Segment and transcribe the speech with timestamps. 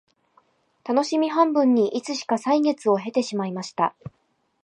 [0.83, 3.93] たのしみ半分にいつしか歳月を経てしまいました